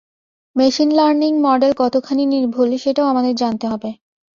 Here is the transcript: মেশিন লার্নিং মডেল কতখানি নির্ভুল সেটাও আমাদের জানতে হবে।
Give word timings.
মেশিন 0.55 0.89
লার্নিং 0.91 1.31
মডেল 1.45 1.71
কতখানি 1.77 2.23
নির্ভুল 2.25 2.69
সেটাও 2.77 3.05
আমাদের 3.05 3.33
জানতে 3.35 3.65
হবে। 3.67 3.89